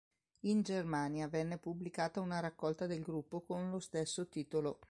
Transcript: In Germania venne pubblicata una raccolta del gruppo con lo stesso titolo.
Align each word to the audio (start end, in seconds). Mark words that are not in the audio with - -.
In 0.45 0.63
Germania 0.63 1.27
venne 1.27 1.59
pubblicata 1.59 2.21
una 2.21 2.39
raccolta 2.39 2.87
del 2.87 3.03
gruppo 3.03 3.41
con 3.41 3.69
lo 3.69 3.77
stesso 3.79 4.27
titolo. 4.27 4.79